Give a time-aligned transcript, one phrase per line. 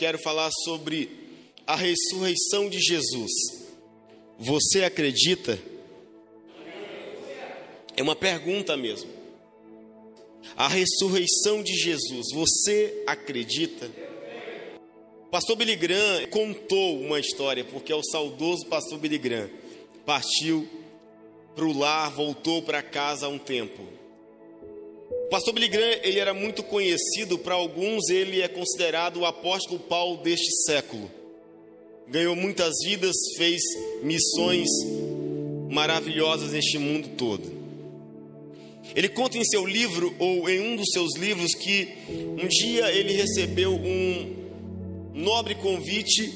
[0.00, 1.10] Quero falar sobre
[1.66, 3.30] a ressurreição de Jesus.
[4.38, 5.58] Você acredita?
[7.94, 9.10] É uma pergunta mesmo.
[10.56, 13.90] A ressurreição de Jesus, você acredita?
[15.30, 19.50] pastor Billy Graham contou uma história, porque é o saudoso pastor Billy Graham
[20.06, 20.66] partiu
[21.54, 23.99] para o lar, voltou para casa há um tempo.
[25.30, 30.16] Pastor Billy Graham, ele era muito conhecido, para alguns ele é considerado o apóstolo Paulo
[30.24, 31.08] deste século.
[32.08, 33.62] Ganhou muitas vidas, fez
[34.02, 34.66] missões
[35.70, 37.44] maravilhosas neste mundo todo.
[38.92, 43.12] Ele conta em seu livro, ou em um dos seus livros, que um dia ele
[43.12, 44.34] recebeu um
[45.14, 46.34] nobre convite.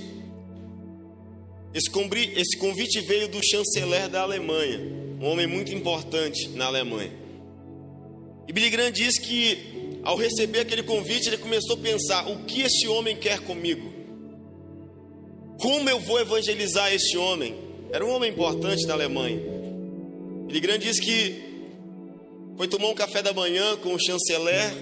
[1.75, 4.79] Esse convite veio do chanceler da Alemanha,
[5.21, 7.24] um homem muito importante na Alemanha.
[8.47, 12.63] E Billy Graham diz que ao receber aquele convite, ele começou a pensar: o que
[12.63, 13.93] este homem quer comigo?
[15.59, 17.55] Como eu vou evangelizar este homem?
[17.91, 19.41] Era um homem importante da Alemanha.
[20.47, 21.43] Billy Graham diz que
[22.57, 24.73] foi tomar um café da manhã com o chanceler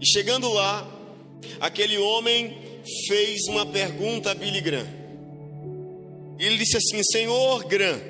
[0.00, 0.86] e chegando lá,
[1.60, 2.58] aquele homem
[3.06, 4.86] fez uma pergunta a Billy Graham.
[6.38, 8.00] Ele disse assim: Senhor Graham,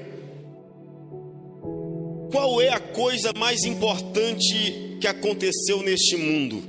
[2.35, 6.65] qual é a coisa mais importante que aconteceu neste mundo?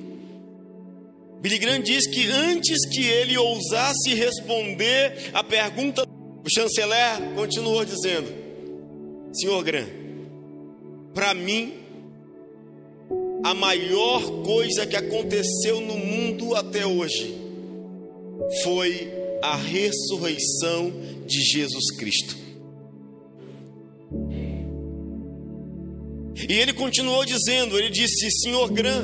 [1.42, 6.04] Billy Graham diz que antes que ele ousasse responder a pergunta,
[6.44, 8.32] o chanceler continuou dizendo:
[9.34, 9.90] Senhor Graham,
[11.16, 11.74] para mim,
[13.44, 17.36] a maior coisa que aconteceu no mundo até hoje
[18.64, 19.12] foi
[19.42, 20.94] a ressurreição
[21.26, 22.45] de Jesus Cristo.
[26.50, 29.04] E ele continuou dizendo: Ele disse, Senhor Gran,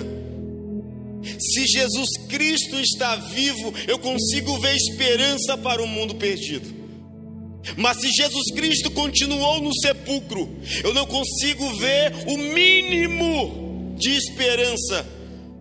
[1.40, 6.82] se Jesus Cristo está vivo, eu consigo ver esperança para o mundo perdido.
[7.78, 10.50] Mas se Jesus Cristo continuou no sepulcro,
[10.84, 15.08] eu não consigo ver o mínimo de esperança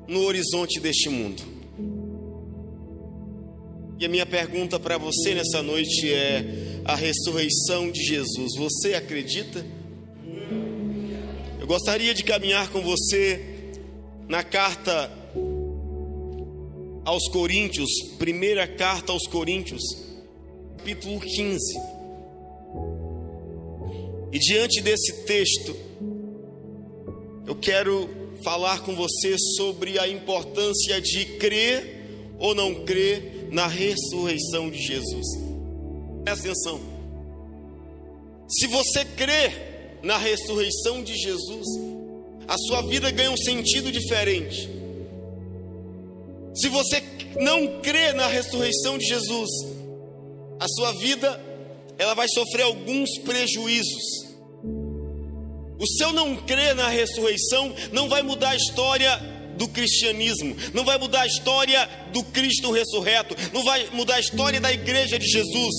[0.08, 1.42] no horizonte deste mundo.
[3.98, 9.64] E a minha pergunta para você nessa noite é: a ressurreição de Jesus, você acredita?
[11.70, 13.70] Gostaria de caminhar com você
[14.28, 15.08] na carta
[17.04, 17.88] aos Coríntios,
[18.18, 19.80] primeira carta aos Coríntios,
[20.78, 21.78] capítulo 15.
[24.32, 25.76] E diante desse texto,
[27.46, 28.10] eu quero
[28.42, 35.26] falar com você sobre a importância de crer ou não crer na ressurreição de Jesus.
[36.24, 36.80] Presta atenção.
[38.48, 39.69] Se você crer
[40.02, 41.66] na ressurreição de Jesus,
[42.48, 44.68] a sua vida ganha um sentido diferente.
[46.54, 47.02] Se você
[47.40, 49.50] não crê na ressurreição de Jesus,
[50.58, 51.40] a sua vida
[51.98, 54.30] ela vai sofrer alguns prejuízos.
[55.78, 59.16] O seu não crer na ressurreição não vai mudar a história
[59.56, 64.60] do cristianismo, não vai mudar a história do Cristo ressurreto, não vai mudar a história
[64.60, 65.74] da igreja de Jesus,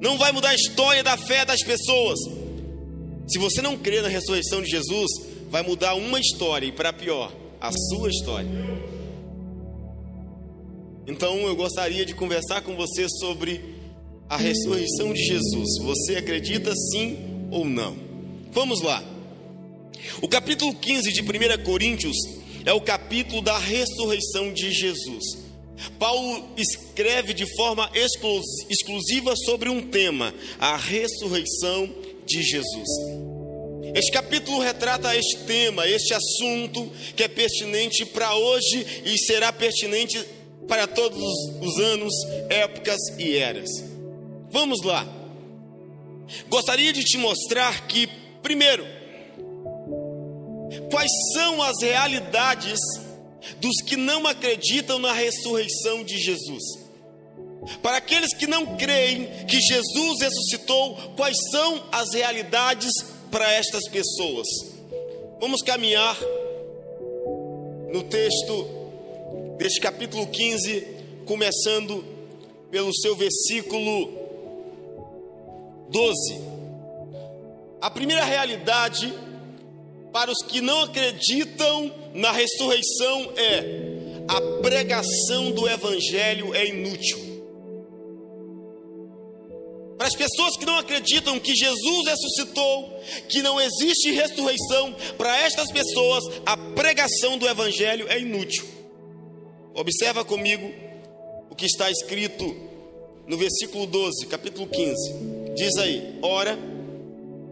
[0.00, 2.18] não vai mudar a história da fé das pessoas,
[3.30, 5.08] se você não crê na ressurreição de Jesus,
[5.48, 8.50] vai mudar uma história e para pior, a sua história.
[11.06, 13.60] Então eu gostaria de conversar com você sobre
[14.28, 15.78] a ressurreição de Jesus.
[15.80, 17.18] Você acredita sim
[17.50, 17.96] ou não?
[18.52, 19.02] Vamos lá.
[20.20, 22.16] O capítulo 15 de 1 Coríntios
[22.64, 25.24] é o capítulo da ressurreição de Jesus.
[25.98, 31.88] Paulo escreve de forma exclusiva sobre um tema, a ressurreição
[32.30, 32.88] de Jesus.
[33.92, 40.24] Este capítulo retrata este tema, este assunto que é pertinente para hoje e será pertinente
[40.68, 41.20] para todos
[41.60, 42.14] os anos,
[42.48, 43.68] épocas e eras.
[44.50, 45.06] Vamos lá.
[46.48, 48.08] Gostaria de te mostrar que,
[48.42, 48.86] primeiro,
[50.90, 52.78] quais são as realidades
[53.60, 56.62] dos que não acreditam na ressurreição de Jesus.
[57.82, 62.92] Para aqueles que não creem que Jesus ressuscitou, quais são as realidades
[63.30, 64.46] para estas pessoas?
[65.38, 66.16] Vamos caminhar
[67.92, 68.66] no texto
[69.58, 70.86] deste capítulo 15,
[71.26, 72.04] começando
[72.70, 74.10] pelo seu versículo
[75.90, 76.40] 12.
[77.80, 79.12] A primeira realidade
[80.12, 83.64] para os que não acreditam na ressurreição é:
[84.28, 87.29] a pregação do evangelho é inútil.
[90.10, 96.24] As pessoas que não acreditam que Jesus ressuscitou, que não existe ressurreição, para estas pessoas
[96.44, 98.64] a pregação do evangelho é inútil.
[99.72, 100.68] Observa comigo
[101.48, 102.56] o que está escrito
[103.24, 105.14] no versículo 12, capítulo 15.
[105.54, 106.58] Diz aí: Ora,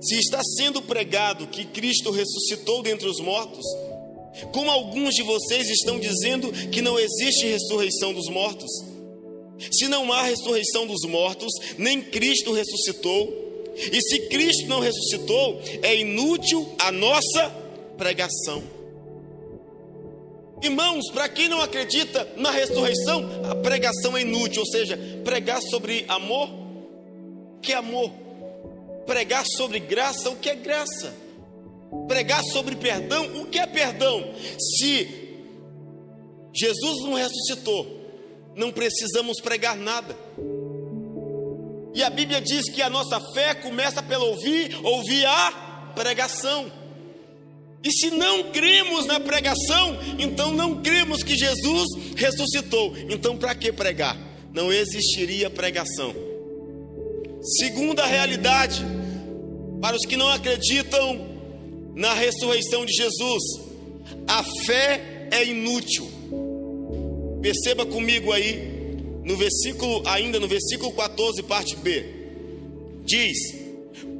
[0.00, 3.64] se está sendo pregado que Cristo ressuscitou dentre os mortos,
[4.52, 8.87] como alguns de vocês estão dizendo que não existe ressurreição dos mortos?
[9.70, 13.48] Se não há ressurreição dos mortos, nem Cristo ressuscitou,
[13.92, 17.48] e se Cristo não ressuscitou, é inútil a nossa
[17.96, 18.62] pregação.
[20.60, 26.04] Irmãos, para quem não acredita na ressurreição, a pregação é inútil, ou seja, pregar sobre
[26.08, 26.50] amor,
[27.62, 28.10] que é amor?
[29.06, 31.14] Pregar sobre graça, o que é graça?
[32.08, 34.34] Pregar sobre perdão, o que é perdão?
[34.58, 35.28] Se
[36.52, 37.97] Jesus não ressuscitou,
[38.58, 40.14] não precisamos pregar nada.
[41.94, 46.70] E a Bíblia diz que a nossa fé começa pelo ouvir, ouvir a pregação.
[47.82, 52.94] E se não cremos na pregação, então não cremos que Jesus ressuscitou.
[53.08, 54.16] Então, para que pregar?
[54.52, 56.12] Não existiria pregação.
[57.60, 58.84] Segunda realidade,
[59.80, 61.28] para os que não acreditam
[61.94, 63.42] na ressurreição de Jesus,
[64.26, 66.17] a fé é inútil.
[67.40, 68.78] Perceba comigo aí,
[69.24, 72.04] no versículo, ainda no versículo 14, parte B,
[73.04, 73.38] diz: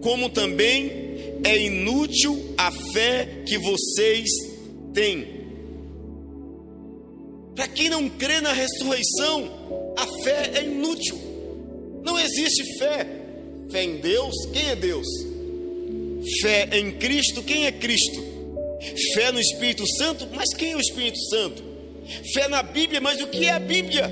[0.01, 1.09] Como também
[1.45, 4.29] é inútil a fé que vocês
[4.93, 5.39] têm.
[7.55, 11.19] Para quem não crê na ressurreição, a fé é inútil.
[12.05, 13.07] Não existe fé.
[13.71, 15.07] Fé em Deus, quem é Deus?
[16.41, 18.23] Fé em Cristo, quem é Cristo?
[19.15, 21.68] Fé no Espírito Santo, mas quem é o Espírito Santo?
[22.33, 24.11] Fé na Bíblia, mas o que é a Bíblia?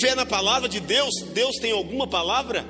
[0.00, 2.64] Fé na palavra de Deus, Deus tem alguma palavra?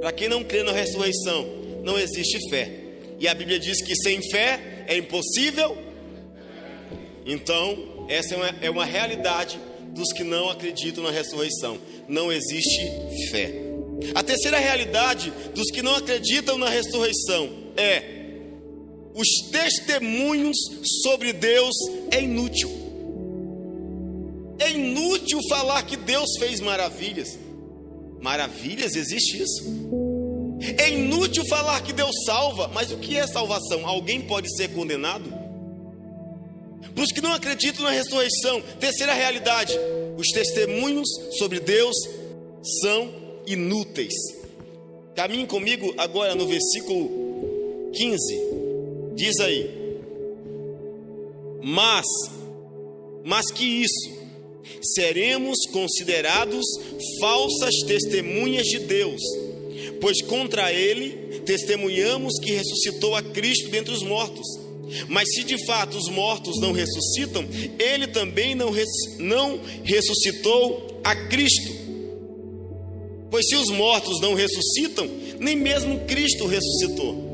[0.00, 1.46] Para quem não crê na ressurreição,
[1.82, 2.70] não existe fé.
[3.18, 5.76] E a Bíblia diz que sem fé é impossível.
[7.26, 9.60] Então, essa é uma, é uma realidade
[9.90, 11.78] dos que não acreditam na ressurreição.
[12.08, 12.80] Não existe
[13.30, 13.52] fé.
[14.14, 18.20] A terceira realidade dos que não acreditam na ressurreição é
[19.14, 20.56] os testemunhos
[21.02, 21.74] sobre Deus
[22.10, 22.79] é inútil.
[24.80, 27.38] Inútil falar que Deus fez maravilhas.
[28.20, 29.64] Maravilhas, existe isso.
[30.76, 33.86] É inútil falar que Deus salva, mas o que é salvação?
[33.86, 35.24] Alguém pode ser condenado?
[36.94, 39.78] Para os que não acreditam na ressurreição, terceira realidade:
[40.16, 41.08] os testemunhos
[41.38, 41.96] sobre Deus
[42.82, 43.10] são
[43.46, 44.14] inúteis.
[45.14, 48.40] Caminhe comigo agora no versículo 15.
[49.14, 49.98] Diz aí:
[51.62, 52.06] Mas,
[53.24, 54.19] mas que isso,
[54.82, 56.64] seremos considerados
[57.20, 59.20] falsas testemunhas de Deus,
[60.00, 64.46] pois contra ele testemunhamos que ressuscitou a Cristo dentre os mortos.
[65.08, 67.46] Mas se de fato os mortos não ressuscitam,
[67.78, 68.88] ele também não, res,
[69.18, 71.80] não ressuscitou a Cristo.
[73.30, 77.30] Pois se os mortos não ressuscitam, nem mesmo Cristo ressuscitou.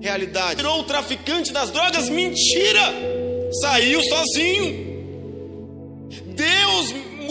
[0.00, 0.56] Realidade.
[0.56, 2.08] Virou o traficante das drogas?
[2.08, 2.94] Mentira!
[3.60, 4.89] Saiu sozinho.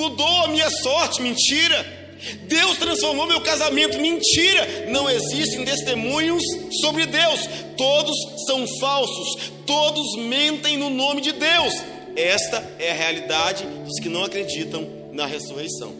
[0.10, 1.22] Mudou a minha sorte?
[1.22, 2.00] Mentira!
[2.48, 4.00] Deus transformou meu casamento?
[4.00, 4.88] Mentira!
[4.90, 6.44] Não existem testemunhos
[6.82, 7.48] sobre Deus.
[7.78, 8.16] Todos
[8.48, 9.52] são falsos.
[9.68, 11.76] Todos mentem no nome de Deus.
[12.16, 15.94] Esta é a realidade dos que não acreditam na ressurreição.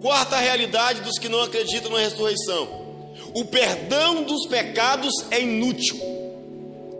[0.00, 2.68] Quarta realidade dos que não acreditam na ressurreição:
[3.34, 5.98] o perdão dos pecados é inútil.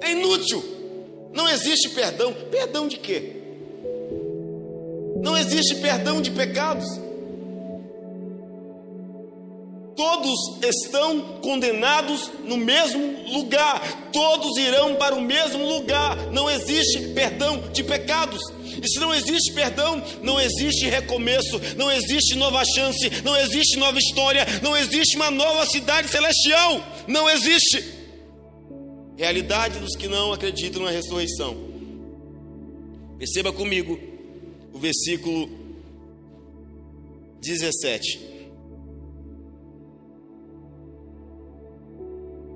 [0.01, 0.63] É inútil.
[1.33, 2.33] Não existe perdão.
[2.51, 3.44] Perdão de quê?
[5.25, 6.87] Não existe perdão de pecados.
[9.97, 13.81] Todos estão condenados no mesmo lugar,
[14.13, 16.15] todos irão para o mesmo lugar.
[16.31, 18.39] Não existe perdão de pecados.
[18.83, 23.99] E se não existe perdão, não existe recomeço, não existe nova chance, não existe nova
[23.99, 26.83] história, não existe uma nova cidade celestial.
[27.09, 27.83] Não existe.
[29.17, 31.57] Realidade dos que não acreditam na ressurreição.
[33.19, 34.13] Perceba comigo
[34.75, 35.49] o versículo
[37.41, 38.21] 17.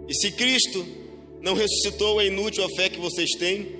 [0.08, 0.84] E se Cristo
[1.40, 3.78] não ressuscitou, é inútil a fé que vocês têm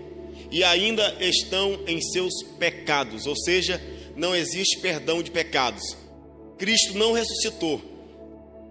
[0.53, 3.83] e ainda estão em seus pecados, ou seja,
[4.17, 5.97] não existe perdão de pecados.
[6.57, 7.83] Cristo não ressuscitou,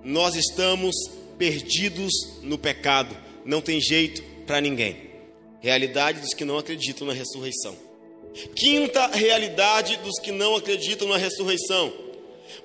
[0.04, 0.96] nós estamos
[1.38, 5.08] perdidos no pecado, não tem jeito para ninguém.
[5.60, 7.87] Realidade dos que não acreditam na ressurreição.
[8.56, 11.92] Quinta realidade dos que não acreditam na ressurreição: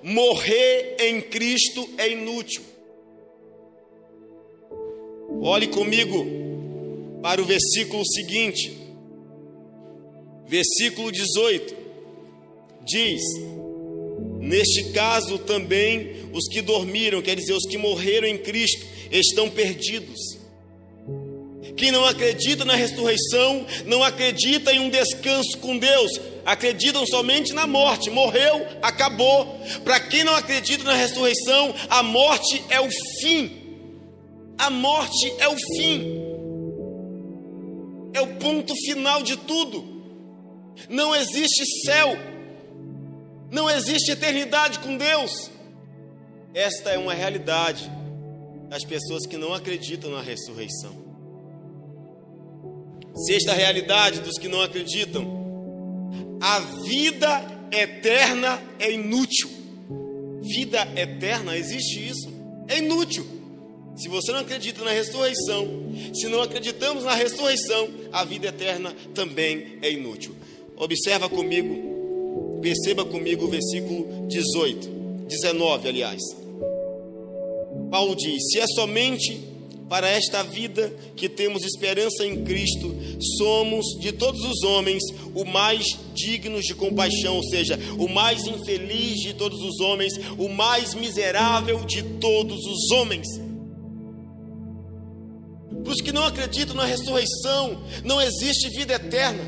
[0.02, 2.62] morrer em Cristo é inútil.
[5.40, 6.26] Olhe comigo
[7.22, 8.76] para o versículo seguinte,
[10.46, 11.74] versículo 18.
[12.84, 13.22] Diz:
[14.40, 20.41] Neste caso também os que dormiram, quer dizer, os que morreram em Cristo, estão perdidos.
[21.76, 27.66] Quem não acredita na ressurreição, não acredita em um descanso com Deus, acreditam somente na
[27.66, 28.10] morte.
[28.10, 29.58] Morreu, acabou.
[29.84, 32.88] Para quem não acredita na ressurreição, a morte é o
[33.20, 33.62] fim.
[34.58, 36.22] A morte é o fim,
[38.12, 40.04] é o ponto final de tudo.
[40.88, 42.16] Não existe céu,
[43.50, 45.50] não existe eternidade com Deus.
[46.54, 47.90] Esta é uma realidade
[48.68, 51.01] das pessoas que não acreditam na ressurreição.
[53.14, 55.26] Sexta realidade dos que não acreditam:
[56.40, 59.48] a vida eterna é inútil.
[60.42, 62.28] Vida eterna, existe isso?
[62.68, 63.24] É inútil.
[63.96, 65.68] Se você não acredita na ressurreição,
[66.14, 70.34] se não acreditamos na ressurreição, a vida eterna também é inútil.
[70.76, 74.88] Observa comigo, perceba comigo o versículo 18,
[75.28, 76.20] 19, aliás.
[77.90, 79.51] Paulo diz: Se é somente
[79.92, 82.96] para esta vida que temos esperança em Cristo,
[83.36, 85.02] somos de todos os homens
[85.34, 85.84] o mais
[86.14, 91.84] dignos de compaixão, ou seja, o mais infeliz de todos os homens, o mais miserável
[91.84, 93.26] de todos os homens.
[95.84, 99.44] Para os que não acreditam na ressurreição, não existe vida eterna.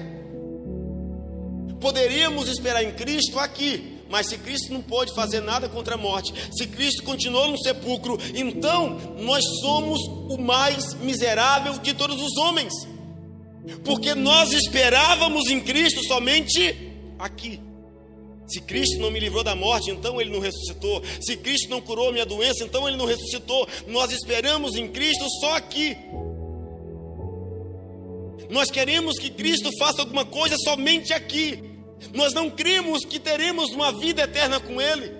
[1.80, 6.32] Poderíamos esperar em Cristo aqui, mas se Cristo não pôde fazer nada contra a morte,
[6.56, 12.73] se Cristo continuou no sepulcro, então nós somos o mais miserável de todos os homens,
[13.84, 17.61] porque nós esperávamos em Cristo somente aqui.
[18.46, 21.02] Se Cristo não me livrou da morte, então Ele não ressuscitou.
[21.20, 23.66] Se Cristo não curou minha doença, então Ele não ressuscitou.
[23.87, 25.96] Nós esperamos em Cristo só aqui.
[28.50, 31.74] Nós queremos que Cristo faça alguma coisa somente aqui.
[32.12, 35.12] Nós não cremos que teremos uma vida eterna com Ele.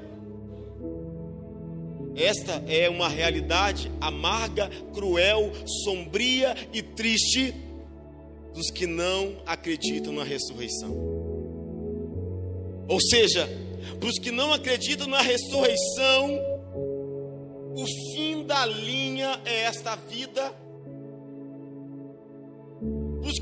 [2.17, 5.51] Esta é uma realidade amarga, cruel,
[5.85, 7.55] sombria e triste
[8.55, 10.93] dos que não acreditam na ressurreição.
[12.89, 13.49] Ou seja,
[13.99, 16.39] para os que não acreditam na ressurreição,
[17.77, 20.55] o fim da linha é esta vida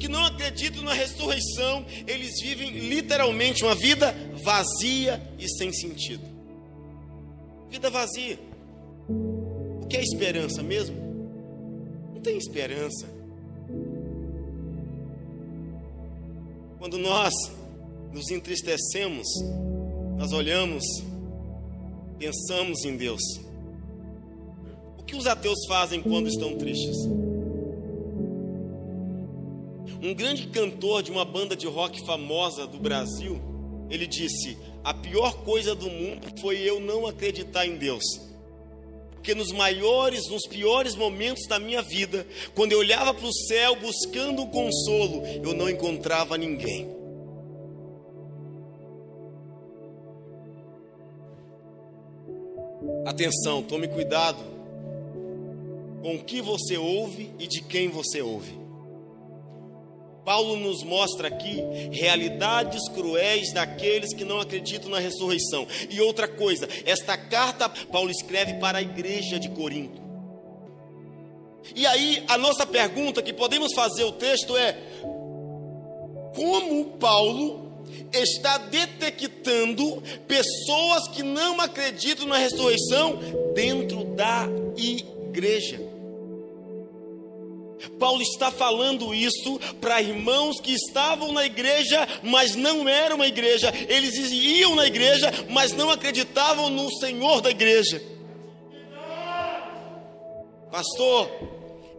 [0.02, 6.24] que não acreditam na ressurreição, eles vivem literalmente uma vida vazia e sem sentido.
[7.70, 8.36] Vida vazia.
[9.08, 10.96] O que é esperança mesmo?
[12.12, 13.08] Não tem esperança.
[16.80, 17.32] Quando nós
[18.12, 19.28] nos entristecemos,
[20.18, 20.82] nós olhamos,
[22.18, 23.22] pensamos em Deus.
[24.98, 26.96] O que os ateus fazem quando estão tristes?
[30.02, 33.40] Um grande cantor de uma banda de rock famosa do Brasil,
[33.88, 38.02] ele disse: A pior coisa do mundo foi eu não acreditar em Deus.
[39.12, 43.76] Porque nos maiores, nos piores momentos da minha vida, quando eu olhava para o céu
[43.76, 46.88] buscando consolo, eu não encontrava ninguém.
[53.06, 54.42] Atenção, tome cuidado
[56.02, 58.61] com o que você ouve e de quem você ouve.
[60.24, 65.66] Paulo nos mostra aqui realidades cruéis daqueles que não acreditam na ressurreição.
[65.90, 70.00] E outra coisa, esta carta Paulo escreve para a igreja de Corinto.
[71.74, 74.76] E aí a nossa pergunta que podemos fazer o texto é:
[76.34, 77.72] como Paulo
[78.12, 83.18] está detectando pessoas que não acreditam na ressurreição
[83.54, 85.91] dentro da igreja.
[88.02, 93.72] Paulo está falando isso para irmãos que estavam na igreja, mas não eram uma igreja.
[93.88, 98.02] Eles iam na igreja, mas não acreditavam no Senhor da igreja.
[100.68, 101.30] Pastor,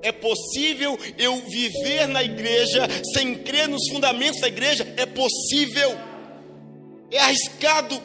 [0.01, 4.85] é possível eu viver na igreja sem crer nos fundamentos da igreja?
[4.97, 5.97] É possível.
[7.11, 7.97] É arriscado.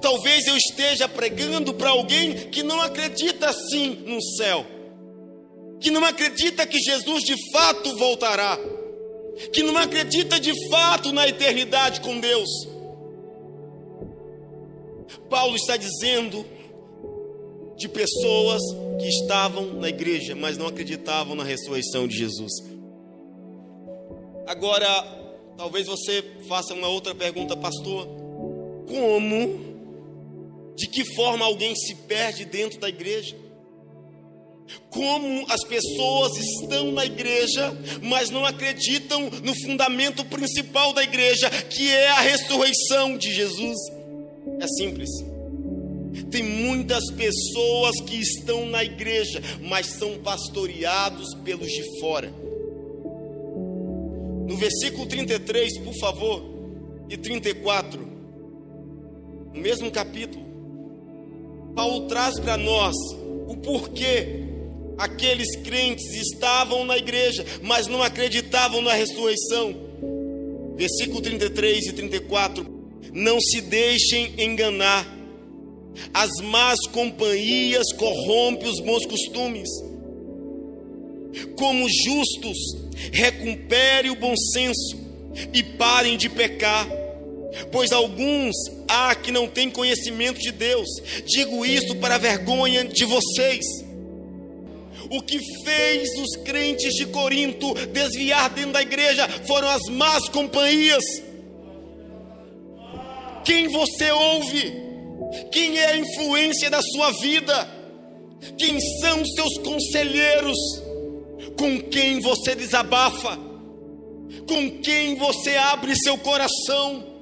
[0.00, 4.64] Talvez eu esteja pregando para alguém que não acredita assim no céu,
[5.84, 8.58] que não acredita que Jesus de fato voltará,
[9.52, 12.48] que não acredita de fato na eternidade com Deus.
[15.28, 16.46] Paulo está dizendo
[17.76, 18.62] de pessoas
[18.98, 22.52] que estavam na igreja, mas não acreditavam na ressurreição de Jesus.
[24.46, 24.88] Agora,
[25.58, 28.08] talvez você faça uma outra pergunta, pastor:
[28.88, 29.76] como,
[30.76, 33.43] de que forma alguém se perde dentro da igreja?
[34.90, 41.90] Como as pessoas estão na igreja, mas não acreditam no fundamento principal da igreja, que
[41.90, 43.76] é a ressurreição de Jesus?
[44.60, 45.10] É simples.
[46.30, 52.32] Tem muitas pessoas que estão na igreja, mas são pastoreados pelos de fora.
[54.46, 56.42] No versículo 33, por favor,
[57.08, 58.00] e 34,
[59.52, 60.44] no mesmo capítulo,
[61.74, 62.94] Paulo traz para nós
[63.48, 64.44] o porquê
[64.98, 69.74] aqueles crentes estavam na igreja, mas não acreditavam na ressurreição.
[70.76, 72.66] Versículo 33 e 34:
[73.12, 75.14] Não se deixem enganar
[76.12, 79.68] as más companhias corrompem os bons costumes.
[81.56, 82.58] Como justos,
[83.12, 84.96] recupere o bom senso
[85.52, 86.88] e parem de pecar,
[87.72, 88.54] pois alguns
[88.88, 90.88] há que não têm conhecimento de Deus.
[91.26, 93.64] Digo isto para a vergonha de vocês.
[95.10, 101.04] O que fez os crentes de Corinto desviar dentro da igreja foram as más companhias.
[103.44, 104.82] Quem você ouve?
[105.52, 107.68] Quem é a influência da sua vida?
[108.58, 110.58] Quem são os seus conselheiros?
[111.58, 113.38] Com quem você desabafa?
[114.48, 117.14] Com quem você abre seu coração?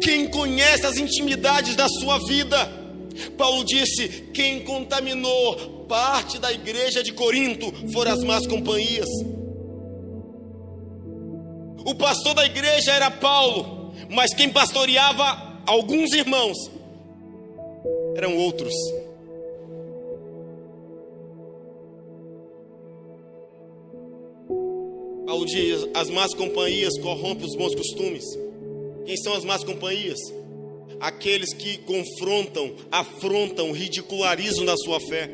[0.00, 2.77] Quem conhece as intimidades da sua vida?
[3.36, 9.08] Paulo disse: quem contaminou parte da igreja de Corinto foram as más companhias.
[11.84, 16.56] O pastor da igreja era Paulo, mas quem pastoreava alguns irmãos
[18.14, 18.74] eram outros.
[25.26, 28.24] Paulo diz: as más companhias corrompem os bons costumes.
[29.06, 30.18] Quem são as más companhias?
[31.00, 35.30] Aqueles que confrontam, afrontam, ridicularizam da sua fé.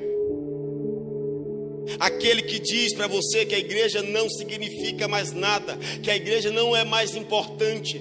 [1.99, 6.51] Aquele que diz para você que a igreja não significa mais nada, que a igreja
[6.51, 8.01] não é mais importante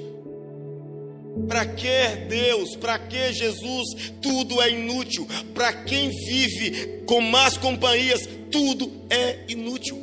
[1.48, 2.76] para que Deus?
[2.76, 4.12] Para que Jesus?
[4.22, 5.28] Tudo é inútil.
[5.54, 9.98] Para quem vive com más companhias, tudo é inútil.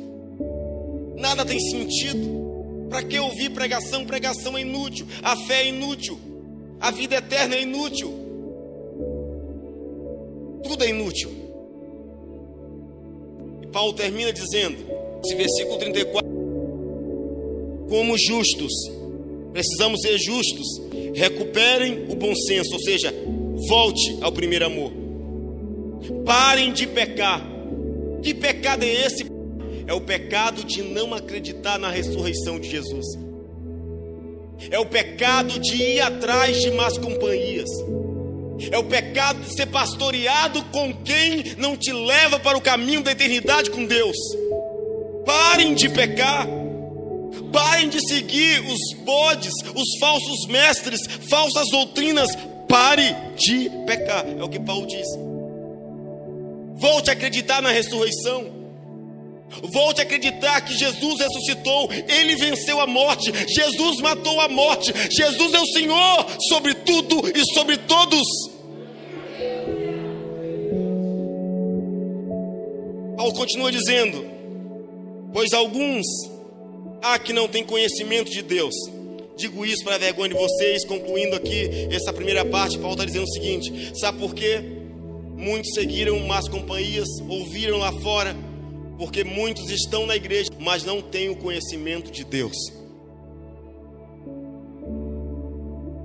[1.17, 2.87] Nada tem sentido.
[2.89, 4.05] Para que ouvir pregação?
[4.05, 5.07] Pregação é inútil.
[5.23, 6.19] A fé é inútil.
[6.81, 8.11] A vida eterna é inútil.
[10.63, 11.29] Tudo é inútil.
[13.61, 14.77] E Paulo termina dizendo,
[15.23, 16.27] esse versículo 34,
[17.87, 18.73] como justos,
[19.53, 20.81] precisamos ser justos
[21.13, 23.13] recuperem o bom senso, ou seja,
[23.67, 24.91] volte ao primeiro amor.
[26.25, 27.45] Parem de pecar.
[28.23, 29.25] Que pecado é esse?
[29.85, 33.05] É o pecado de não acreditar na ressurreição de Jesus.
[34.69, 37.69] É o pecado de ir atrás de más companhias.
[38.71, 43.11] É o pecado de ser pastoreado com quem não te leva para o caminho da
[43.11, 44.15] eternidade com Deus.
[45.25, 46.47] Parem de pecar.
[47.51, 52.29] Parem de seguir os bodes, os falsos mestres, falsas doutrinas.
[52.67, 54.25] Pare de pecar.
[54.27, 55.07] É o que Paulo diz.
[56.75, 58.60] Volte a acreditar na ressurreição.
[59.73, 65.53] Volte a acreditar que Jesus ressuscitou, Ele venceu a morte, Jesus matou a morte, Jesus
[65.53, 68.21] é o Senhor sobre tudo e sobre todos.
[73.17, 74.25] Paulo continua dizendo:
[75.33, 76.05] Pois alguns
[77.01, 78.73] ah, que não tem conhecimento de Deus.
[79.37, 82.77] Digo isso para a vergonha de vocês, concluindo aqui essa primeira parte.
[82.77, 84.61] Paulo está dizendo o seguinte: sabe por quê?
[85.35, 88.35] Muitos seguiram más companhias, ouviram lá fora,
[89.01, 92.55] porque muitos estão na igreja, mas não têm o conhecimento de Deus.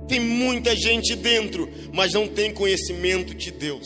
[0.07, 3.85] Tem muita gente dentro, mas não tem conhecimento de Deus.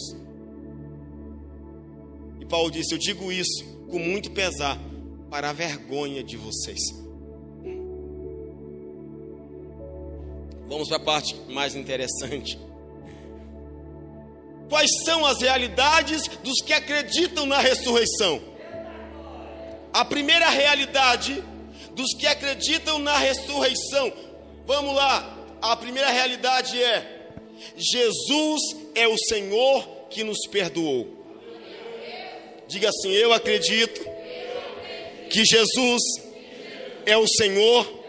[2.39, 4.79] E Paulo disse: Eu digo isso com muito pesar,
[5.29, 6.79] para a vergonha de vocês.
[10.69, 12.57] Vamos para a parte mais interessante.
[14.69, 18.50] Quais são as realidades dos que acreditam na ressurreição?
[19.93, 21.43] A primeira realidade
[21.91, 24.11] dos que acreditam na ressurreição.
[24.65, 25.37] Vamos lá.
[25.61, 27.31] A primeira realidade é:
[27.75, 28.61] Jesus
[28.95, 31.07] é o Senhor que nos perdoou.
[32.67, 34.01] Diga assim: Eu acredito
[35.29, 36.01] que Jesus
[37.05, 38.01] é o Senhor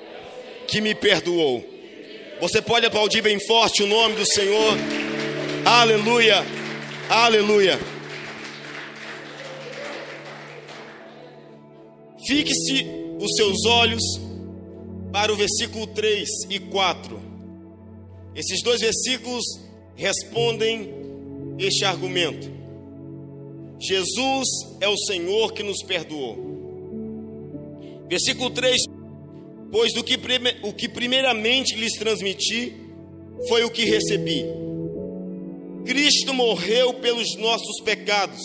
[0.67, 1.65] que me perdoou.
[2.41, 4.75] Você pode aplaudir bem forte o nome do Senhor.
[5.65, 6.45] Aleluia,
[7.09, 7.79] aleluia.
[12.33, 12.87] Fixe
[13.21, 14.03] os seus olhos
[15.13, 17.21] para o versículo 3 e 4.
[18.35, 19.45] Esses dois versículos
[19.95, 20.89] respondem
[21.59, 22.51] este argumento.
[23.79, 24.49] Jesus
[24.81, 26.39] é o Senhor que nos perdoou.
[28.09, 28.81] Versículo 3:
[29.71, 30.19] Pois do que,
[30.63, 32.73] o que primeiramente lhes transmiti
[33.47, 34.43] foi o que recebi.
[35.85, 38.41] Cristo morreu pelos nossos pecados,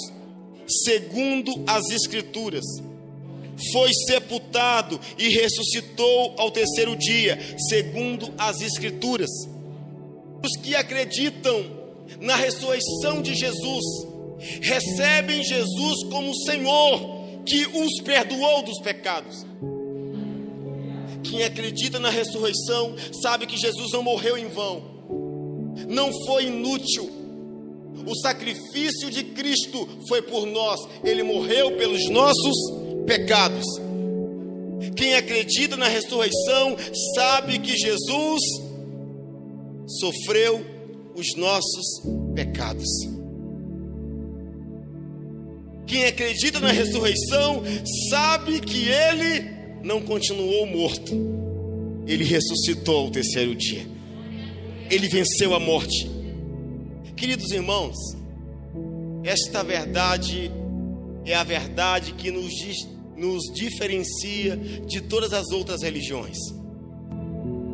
[0.67, 2.65] segundo as Escrituras
[3.71, 7.37] foi sepultado e ressuscitou ao terceiro dia,
[7.69, 9.29] segundo as Escrituras.
[10.43, 11.65] Os que acreditam
[12.21, 13.83] na ressurreição de Jesus
[14.61, 19.45] recebem Jesus como Senhor que os perdoou dos pecados.
[21.23, 24.81] Quem acredita na ressurreição sabe que Jesus não morreu em vão,
[25.87, 27.09] não foi inútil.
[28.05, 32.55] O sacrifício de Cristo foi por nós, ele morreu pelos nossos
[33.07, 33.65] pecados.
[34.95, 36.75] Quem acredita na ressurreição
[37.15, 38.41] sabe que Jesus
[39.87, 40.63] sofreu
[41.15, 42.01] os nossos
[42.35, 42.87] pecados.
[45.87, 47.63] Quem acredita na ressurreição
[48.09, 49.49] sabe que ele
[49.83, 51.13] não continuou morto,
[52.05, 53.87] ele ressuscitou ao terceiro dia,
[54.91, 56.11] ele venceu a morte.
[57.15, 57.95] Queridos irmãos,
[59.23, 60.51] esta verdade
[61.25, 66.37] é a verdade que nos diz nos diferencia de todas as outras religiões.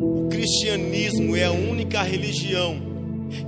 [0.02, 2.94] O cristianismo é a única religião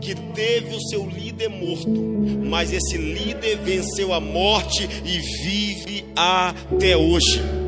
[0.02, 2.02] que teve o seu líder morto,
[2.46, 7.65] mas esse líder venceu a morte e vive até hoje.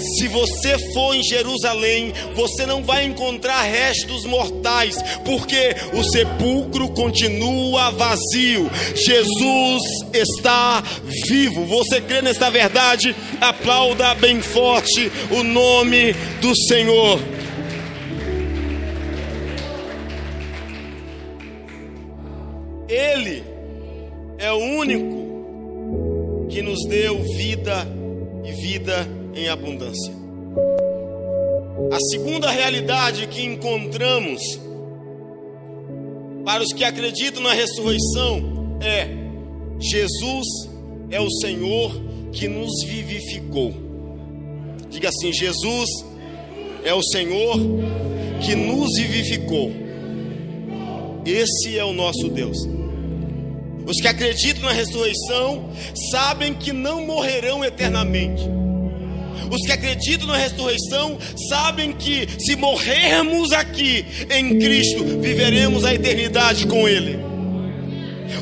[0.00, 7.90] Se você for em Jerusalém, você não vai encontrar restos mortais, porque o sepulcro continua
[7.90, 8.70] vazio.
[8.94, 9.82] Jesus
[10.12, 10.82] está
[11.26, 11.66] vivo.
[11.66, 13.14] Você crê nesta verdade?
[13.40, 17.20] Aplauda bem forte o nome do Senhor.
[22.88, 23.44] Ele
[24.38, 27.86] é o único que nos deu vida
[28.42, 30.12] e vida em abundância.
[31.92, 34.40] A segunda realidade que encontramos
[36.44, 39.08] para os que acreditam na ressurreição é:
[39.78, 40.46] Jesus
[41.10, 41.92] é o Senhor
[42.32, 43.72] que nos vivificou.
[44.88, 45.88] Diga assim: Jesus
[46.84, 47.58] é o Senhor
[48.40, 49.72] que nos vivificou.
[51.26, 52.58] Esse é o nosso Deus.
[53.86, 55.70] Os que acreditam na ressurreição
[56.12, 58.59] sabem que não morrerão eternamente
[59.50, 66.66] os que acreditam na ressurreição sabem que se morrermos aqui em Cristo, viveremos a eternidade
[66.66, 67.18] com Ele.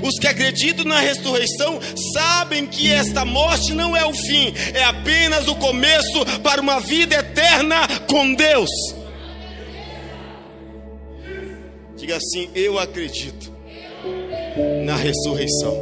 [0.03, 1.79] Os que acreditam na ressurreição
[2.13, 7.17] sabem que esta morte não é o fim, é apenas o começo para uma vida
[7.17, 8.71] eterna com Deus.
[11.97, 13.53] Diga assim: Eu acredito
[14.85, 15.77] na ressurreição.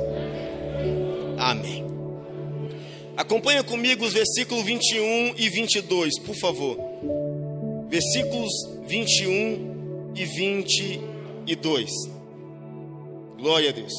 [1.38, 1.85] Amém.
[3.16, 6.78] Acompanha comigo os versículos 21 e 22, por favor.
[7.88, 8.52] Versículos
[8.86, 11.90] 21 e 22.
[13.38, 13.92] Glória a Deus.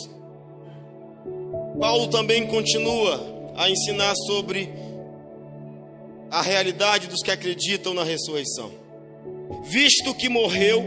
[1.80, 4.70] Paulo também continua a ensinar sobre
[6.30, 8.72] a realidade dos que acreditam na ressurreição.
[9.64, 10.84] Visto que morreu,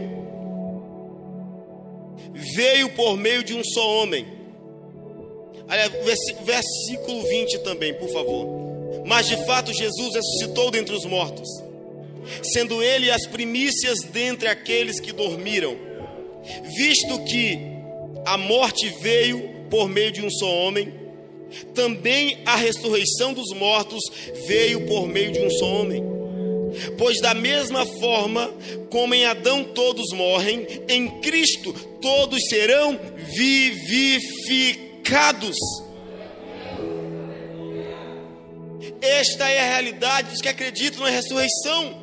[2.33, 4.40] veio por meio de um só homem
[5.71, 5.89] Aliás,
[6.43, 8.45] versículo 20 também, por favor.
[9.05, 11.47] Mas de fato Jesus ressuscitou dentre os mortos,
[12.43, 15.77] sendo ele as primícias dentre aqueles que dormiram,
[16.75, 17.57] visto que
[18.25, 20.93] a morte veio por meio de um só homem,
[21.73, 24.03] também a ressurreição dos mortos
[24.45, 26.03] veio por meio de um só homem.
[26.97, 28.53] Pois da mesma forma
[28.89, 34.90] como em Adão todos morrem, em Cristo todos serão vivificados.
[39.01, 42.01] Esta é a realidade dos que acreditam na ressurreição.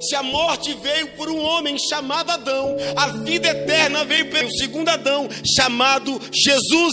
[0.00, 4.88] Se a morte veio por um homem chamado Adão, a vida eterna veio pelo segundo
[4.88, 6.92] Adão, chamado Jesus.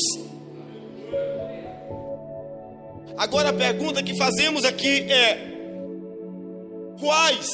[3.18, 5.38] Agora a pergunta que fazemos aqui é:
[7.00, 7.50] quais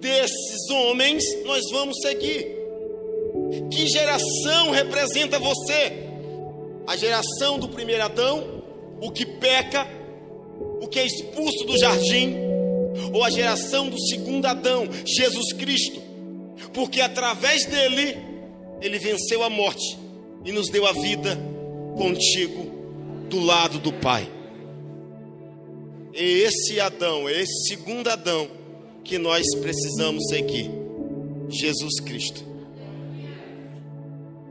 [0.00, 2.46] desses homens nós vamos seguir?
[3.72, 6.03] Que geração representa você?
[6.86, 8.62] A geração do primeiro Adão,
[9.00, 9.86] o que peca,
[10.80, 12.36] o que é expulso do jardim,
[13.12, 16.00] ou a geração do segundo Adão, Jesus Cristo,
[16.72, 18.16] porque através dele,
[18.80, 19.98] ele venceu a morte
[20.44, 21.38] e nos deu a vida
[21.96, 22.70] contigo
[23.28, 24.28] do lado do Pai.
[26.12, 28.48] É esse Adão, é esse segundo Adão
[29.02, 30.70] que nós precisamos seguir,
[31.48, 32.44] Jesus Cristo.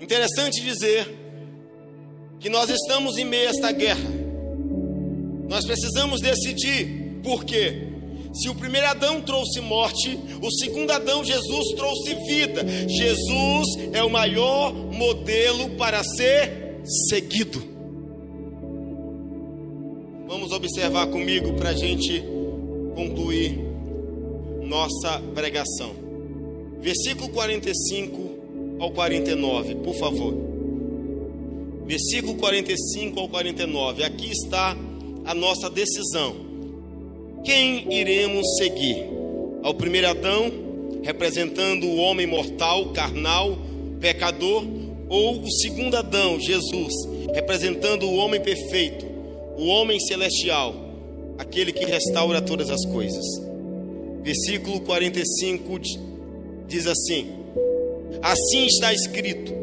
[0.02, 1.23] Interessante dizer
[2.44, 4.12] que nós estamos em meio a esta guerra.
[5.48, 7.88] Nós precisamos decidir por quê?
[8.34, 12.66] Se o primeiro Adão trouxe morte, o segundo Adão, Jesus, trouxe vida.
[12.90, 17.64] Jesus é o maior modelo para ser seguido.
[20.28, 22.22] Vamos observar comigo para a gente
[22.94, 23.58] concluir
[24.64, 25.92] nossa pregação.
[26.82, 30.53] Versículo 45 ao 49, por favor.
[31.86, 34.04] Versículo 45 ao 49.
[34.04, 34.78] Aqui está
[35.26, 36.54] a nossa decisão
[37.44, 39.06] quem iremos seguir?
[39.62, 40.50] Ao primeiro Adão,
[41.04, 43.58] representando o homem mortal, carnal,
[44.00, 44.64] pecador,
[45.10, 46.94] ou o segundo Adão, Jesus,
[47.34, 49.06] representando o homem perfeito,
[49.58, 50.74] o homem celestial,
[51.38, 53.26] aquele que restaura todas as coisas.
[54.22, 55.82] Versículo 45
[56.66, 57.28] diz assim:
[58.22, 59.54] Assim está escrito: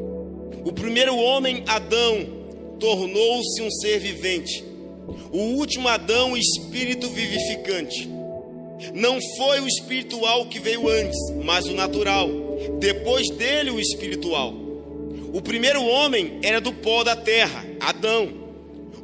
[0.65, 2.27] O primeiro homem, Adão,
[2.79, 4.71] tornou-se um ser vivente
[5.33, 8.09] o último Adão, espírito vivificante.
[8.95, 12.29] Não foi o espiritual que veio antes, mas o natural.
[12.79, 14.53] Depois dele, o espiritual.
[15.33, 18.29] O primeiro homem era do pó da terra, Adão.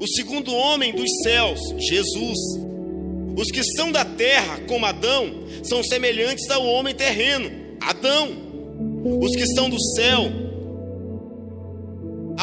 [0.01, 2.39] O segundo homem dos céus, Jesus.
[3.37, 8.31] Os que são da terra, como Adão, são semelhantes ao homem terreno, Adão.
[9.21, 10.23] Os que são do céu,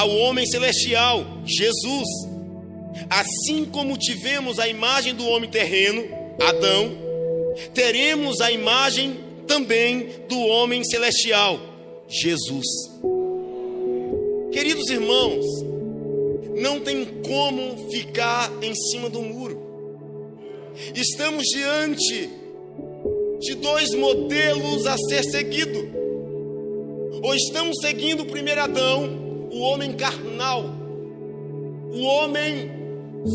[0.04, 2.08] ao homem celestial, Jesus.
[3.10, 6.04] Assim como tivemos a imagem do homem terreno,
[6.40, 6.92] Adão,
[7.74, 11.58] teremos a imagem também do homem celestial,
[12.08, 12.66] Jesus.
[14.52, 15.46] Queridos irmãos,
[16.60, 19.62] não tem como ficar em cima do muro.
[20.94, 22.30] Estamos diante
[23.40, 26.04] de dois modelos a ser seguido.
[27.24, 29.23] Ou estamos seguindo o primeiro Adão,
[29.54, 30.66] o homem carnal,
[31.94, 32.72] o homem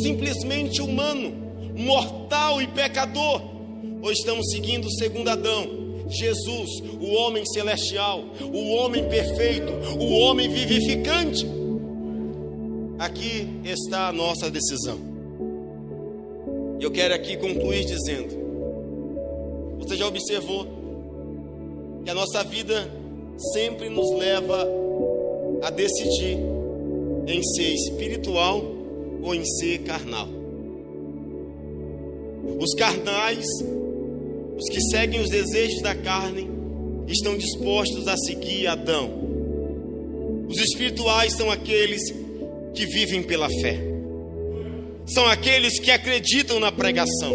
[0.03, 1.33] simplesmente humano,
[1.77, 3.41] mortal e pecador,
[4.03, 5.67] ou estamos seguindo o segundo Adão,
[6.09, 11.47] Jesus, o homem celestial, o homem perfeito, o homem vivificante?
[12.99, 14.99] Aqui está a nossa decisão.
[16.81, 18.37] Eu quero aqui concluir dizendo:
[19.79, 20.67] você já observou
[22.05, 22.91] que a nossa vida
[23.53, 24.67] sempre nos leva
[25.63, 26.39] a decidir
[27.27, 28.63] em ser espiritual
[29.23, 30.29] ou em ser carnal.
[32.59, 33.47] Os carnais,
[34.57, 36.49] os que seguem os desejos da carne,
[37.07, 39.11] estão dispostos a seguir Adão.
[40.49, 42.03] Os espirituais são aqueles
[42.75, 43.79] que vivem pela fé.
[45.07, 47.35] São aqueles que acreditam na pregação.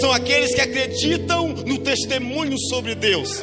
[0.00, 3.42] São aqueles que acreditam no testemunho sobre Deus.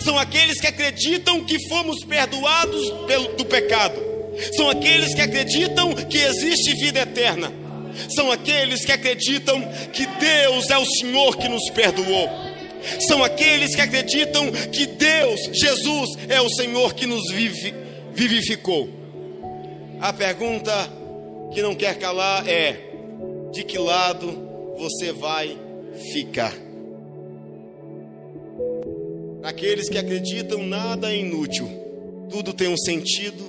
[0.00, 4.16] São aqueles que acreditam que fomos perdoados pelo, do pecado
[4.54, 7.52] são aqueles que acreditam que existe vida eterna,
[8.14, 9.60] são aqueles que acreditam
[9.92, 12.28] que Deus é o Senhor que nos perdoou,
[13.00, 17.30] são aqueles que acreditam que Deus, Jesus, é o Senhor que nos
[18.12, 18.88] vivificou.
[20.00, 20.72] A pergunta
[21.52, 22.78] que não quer calar é:
[23.52, 25.56] de que lado você vai
[26.12, 26.65] ficar?
[29.46, 31.68] Aqueles que acreditam nada é inútil,
[32.28, 33.48] tudo tem um sentido,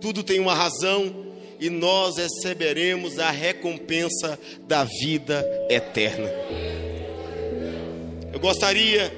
[0.00, 1.12] tudo tem uma razão
[1.58, 6.30] e nós receberemos a recompensa da vida eterna.
[8.32, 9.12] Eu gostaria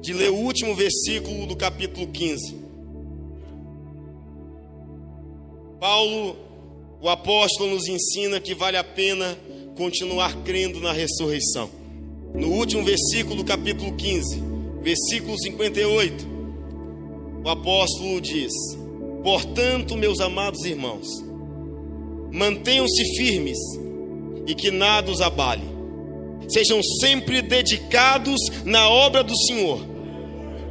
[0.00, 2.54] de ler o último versículo do capítulo 15.
[5.80, 6.36] Paulo,
[7.00, 9.36] o apóstolo, nos ensina que vale a pena
[9.76, 11.68] continuar crendo na ressurreição.
[12.34, 14.49] no último versículo do capítulo 15,
[14.82, 16.26] versículo 58,
[17.44, 18.52] o apóstolo diz:
[19.22, 21.06] Portanto, meus amados irmãos,
[22.32, 23.58] mantenham-se firmes
[24.46, 25.68] e que nada os abale.
[26.48, 29.80] Sejam sempre dedicados na obra do Senhor,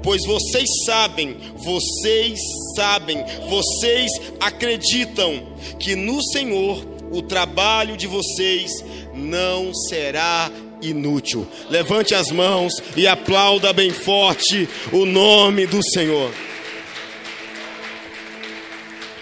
[0.04, 2.40] pois vocês sabem, vocês
[2.76, 5.42] sabem, vocês acreditam
[5.80, 8.72] que no Senhor o trabalho de vocês
[9.14, 11.48] não será inútil.
[11.70, 16.32] Levante as mãos e aplauda bem forte o nome do Senhor.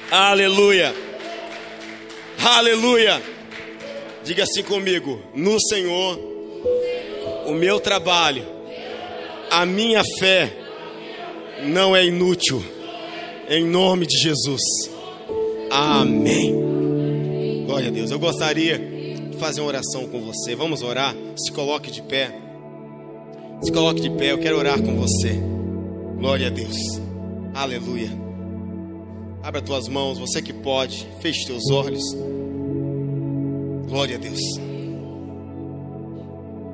[0.10, 0.94] Aleluia.
[2.44, 3.22] Aleluia.
[4.24, 6.20] Diga assim comigo: no Senhor,
[7.46, 8.46] o meu trabalho,
[9.50, 10.52] a minha fé
[11.64, 12.64] não é inútil.
[13.50, 14.62] Em nome de Jesus.
[15.72, 16.54] Amém.
[17.66, 18.12] Glória a Deus.
[18.12, 18.97] Eu gostaria
[19.38, 20.56] fazer uma oração com você.
[20.56, 21.16] Vamos orar?
[21.38, 22.34] Se coloque de pé.
[23.62, 24.32] Se coloque de pé.
[24.32, 25.40] Eu quero orar com você.
[26.18, 26.78] Glória a Deus.
[27.54, 28.10] Aleluia.
[29.42, 31.08] Abra tuas mãos, você que pode.
[31.22, 32.04] Feche teus olhos.
[33.88, 34.42] Glória a Deus.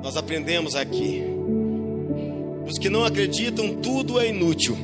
[0.02, 1.22] Nós aprendemos aqui.
[2.66, 4.76] Os que não acreditam, tudo é inútil.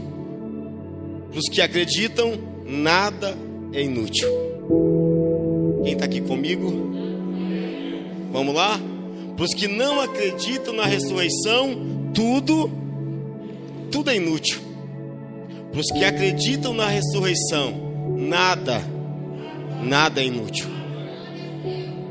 [1.35, 2.33] Os que acreditam,
[2.67, 3.37] nada
[3.73, 4.29] é inútil.
[5.83, 6.90] Quem está aqui comigo?
[8.33, 8.79] Vamos lá?
[9.37, 12.71] Para os que não acreditam na ressurreição, tudo,
[13.91, 14.61] tudo é inútil.
[15.73, 17.73] Para os que acreditam na ressurreição,
[18.17, 18.83] nada,
[19.83, 20.67] nada é inútil.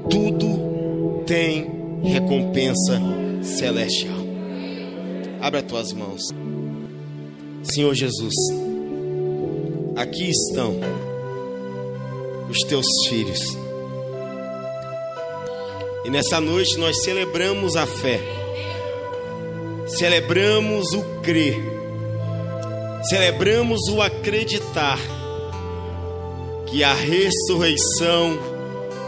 [0.10, 1.70] Tudo tem
[2.04, 3.00] recompensa
[3.44, 4.18] celestial.
[5.42, 6.22] Abra tuas mãos.
[7.64, 8.34] Senhor Jesus,
[9.96, 10.80] aqui estão
[12.50, 13.69] os teus filhos.
[16.10, 18.20] E nessa noite nós celebramos a fé,
[19.86, 21.62] celebramos o crer,
[23.08, 24.98] celebramos o acreditar
[26.66, 28.40] que a ressurreição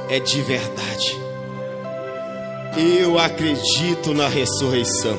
[0.10, 1.20] é de verdade.
[2.78, 5.18] Eu acredito na ressurreição.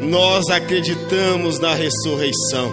[0.00, 2.72] Nós acreditamos na ressurreição.